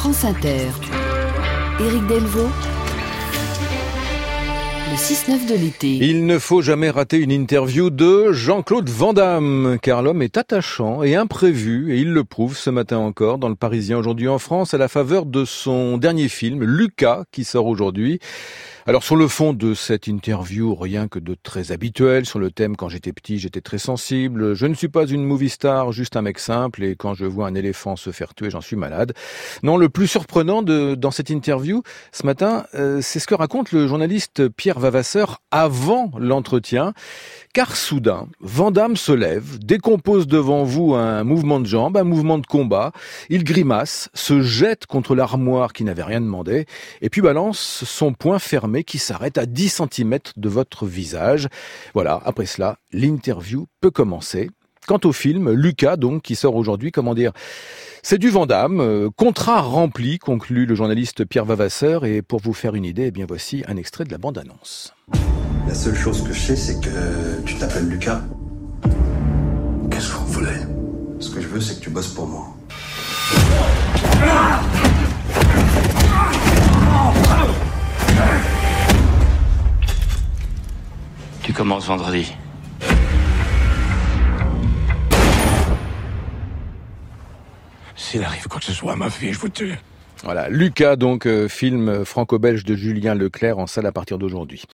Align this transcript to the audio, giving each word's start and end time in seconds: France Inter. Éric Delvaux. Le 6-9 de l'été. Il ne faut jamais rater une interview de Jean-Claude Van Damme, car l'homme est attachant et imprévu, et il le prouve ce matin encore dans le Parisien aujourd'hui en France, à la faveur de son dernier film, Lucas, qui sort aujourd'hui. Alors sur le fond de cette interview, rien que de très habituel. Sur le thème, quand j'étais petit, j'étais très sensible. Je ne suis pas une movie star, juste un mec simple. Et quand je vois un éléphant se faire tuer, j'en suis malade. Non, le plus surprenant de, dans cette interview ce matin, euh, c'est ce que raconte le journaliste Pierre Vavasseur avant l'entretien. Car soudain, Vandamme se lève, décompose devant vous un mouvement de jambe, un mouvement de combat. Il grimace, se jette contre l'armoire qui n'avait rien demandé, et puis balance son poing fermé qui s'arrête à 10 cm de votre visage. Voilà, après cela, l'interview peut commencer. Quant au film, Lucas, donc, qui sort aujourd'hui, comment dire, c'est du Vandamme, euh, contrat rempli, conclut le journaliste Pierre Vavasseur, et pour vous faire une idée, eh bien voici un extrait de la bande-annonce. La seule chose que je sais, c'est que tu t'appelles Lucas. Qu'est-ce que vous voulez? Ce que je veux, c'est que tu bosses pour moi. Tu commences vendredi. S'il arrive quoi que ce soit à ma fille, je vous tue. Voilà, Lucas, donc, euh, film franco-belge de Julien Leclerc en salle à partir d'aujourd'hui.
France 0.00 0.24
Inter. 0.24 0.68
Éric 1.78 2.06
Delvaux. 2.06 2.48
Le 4.88 4.96
6-9 4.96 5.46
de 5.46 5.54
l'été. 5.60 5.88
Il 6.00 6.24
ne 6.24 6.38
faut 6.38 6.62
jamais 6.62 6.88
rater 6.88 7.18
une 7.18 7.30
interview 7.30 7.90
de 7.90 8.32
Jean-Claude 8.32 8.88
Van 8.88 9.12
Damme, 9.12 9.76
car 9.82 10.00
l'homme 10.00 10.22
est 10.22 10.38
attachant 10.38 11.02
et 11.02 11.16
imprévu, 11.16 11.92
et 11.92 11.98
il 11.98 12.14
le 12.14 12.24
prouve 12.24 12.56
ce 12.56 12.70
matin 12.70 12.96
encore 12.96 13.36
dans 13.36 13.50
le 13.50 13.56
Parisien 13.56 13.98
aujourd'hui 13.98 14.28
en 14.28 14.38
France, 14.38 14.72
à 14.72 14.78
la 14.78 14.88
faveur 14.88 15.26
de 15.26 15.44
son 15.44 15.98
dernier 15.98 16.28
film, 16.28 16.64
Lucas, 16.64 17.24
qui 17.30 17.44
sort 17.44 17.66
aujourd'hui. 17.66 18.20
Alors 18.90 19.04
sur 19.04 19.14
le 19.14 19.28
fond 19.28 19.52
de 19.52 19.72
cette 19.72 20.08
interview, 20.08 20.74
rien 20.74 21.06
que 21.06 21.20
de 21.20 21.36
très 21.40 21.70
habituel. 21.70 22.26
Sur 22.26 22.40
le 22.40 22.50
thème, 22.50 22.74
quand 22.74 22.88
j'étais 22.88 23.12
petit, 23.12 23.38
j'étais 23.38 23.60
très 23.60 23.78
sensible. 23.78 24.54
Je 24.54 24.66
ne 24.66 24.74
suis 24.74 24.88
pas 24.88 25.06
une 25.06 25.22
movie 25.22 25.48
star, 25.48 25.92
juste 25.92 26.16
un 26.16 26.22
mec 26.22 26.40
simple. 26.40 26.82
Et 26.82 26.96
quand 26.96 27.14
je 27.14 27.24
vois 27.24 27.46
un 27.46 27.54
éléphant 27.54 27.94
se 27.94 28.10
faire 28.10 28.34
tuer, 28.34 28.50
j'en 28.50 28.60
suis 28.60 28.74
malade. 28.74 29.12
Non, 29.62 29.76
le 29.76 29.90
plus 29.90 30.08
surprenant 30.08 30.62
de, 30.62 30.96
dans 30.96 31.12
cette 31.12 31.30
interview 31.30 31.84
ce 32.10 32.26
matin, 32.26 32.64
euh, 32.74 32.98
c'est 33.00 33.20
ce 33.20 33.28
que 33.28 33.36
raconte 33.36 33.70
le 33.70 33.86
journaliste 33.86 34.48
Pierre 34.48 34.80
Vavasseur 34.80 35.40
avant 35.52 36.10
l'entretien. 36.18 36.92
Car 37.52 37.76
soudain, 37.76 38.26
Vandamme 38.40 38.96
se 38.96 39.10
lève, 39.10 39.58
décompose 39.58 40.26
devant 40.26 40.64
vous 40.64 40.94
un 40.94 41.24
mouvement 41.24 41.58
de 41.58 41.66
jambe, 41.66 41.96
un 41.96 42.04
mouvement 42.04 42.38
de 42.38 42.46
combat. 42.46 42.92
Il 43.28 43.42
grimace, 43.42 44.08
se 44.14 44.40
jette 44.40 44.86
contre 44.86 45.16
l'armoire 45.16 45.72
qui 45.72 45.82
n'avait 45.82 46.04
rien 46.04 46.20
demandé, 46.20 46.66
et 47.02 47.10
puis 47.10 47.20
balance 47.20 47.82
son 47.84 48.12
poing 48.12 48.38
fermé 48.38 48.79
qui 48.84 48.98
s'arrête 48.98 49.38
à 49.38 49.46
10 49.46 49.82
cm 49.90 50.18
de 50.36 50.48
votre 50.48 50.86
visage. 50.86 51.48
Voilà, 51.94 52.20
après 52.24 52.46
cela, 52.46 52.78
l'interview 52.92 53.66
peut 53.80 53.90
commencer. 53.90 54.50
Quant 54.86 55.00
au 55.04 55.12
film, 55.12 55.50
Lucas, 55.52 55.96
donc, 55.96 56.22
qui 56.22 56.34
sort 56.34 56.56
aujourd'hui, 56.56 56.90
comment 56.90 57.14
dire, 57.14 57.32
c'est 58.02 58.18
du 58.18 58.30
Vandamme, 58.30 58.80
euh, 58.80 59.10
contrat 59.14 59.60
rempli, 59.60 60.18
conclut 60.18 60.64
le 60.64 60.74
journaliste 60.74 61.24
Pierre 61.24 61.44
Vavasseur, 61.44 62.04
et 62.04 62.22
pour 62.22 62.40
vous 62.40 62.54
faire 62.54 62.74
une 62.74 62.84
idée, 62.84 63.06
eh 63.06 63.10
bien 63.10 63.26
voici 63.28 63.62
un 63.68 63.76
extrait 63.76 64.04
de 64.04 64.10
la 64.10 64.18
bande-annonce. 64.18 64.94
La 65.68 65.74
seule 65.74 65.94
chose 65.94 66.22
que 66.22 66.32
je 66.32 66.40
sais, 66.40 66.56
c'est 66.56 66.80
que 66.80 67.42
tu 67.44 67.56
t'appelles 67.56 67.88
Lucas. 67.88 68.22
Qu'est-ce 69.90 70.08
que 70.08 70.16
vous 70.16 70.32
voulez? 70.32 70.58
Ce 71.20 71.30
que 71.30 71.40
je 71.40 71.48
veux, 71.48 71.60
c'est 71.60 71.76
que 71.76 71.80
tu 71.80 71.90
bosses 71.90 72.14
pour 72.14 72.26
moi. 72.26 72.56
Tu 81.42 81.52
commences 81.52 81.86
vendredi. 81.86 82.32
S'il 87.96 88.22
arrive 88.24 88.48
quoi 88.48 88.58
que 88.58 88.66
ce 88.66 88.72
soit 88.72 88.92
à 88.92 88.96
ma 88.96 89.10
fille, 89.10 89.32
je 89.32 89.38
vous 89.38 89.48
tue. 89.48 89.74
Voilà, 90.24 90.48
Lucas, 90.48 90.96
donc, 90.96 91.26
euh, 91.26 91.48
film 91.48 92.04
franco-belge 92.04 92.64
de 92.64 92.74
Julien 92.74 93.14
Leclerc 93.14 93.58
en 93.58 93.66
salle 93.66 93.86
à 93.86 93.92
partir 93.92 94.18
d'aujourd'hui. 94.18 94.64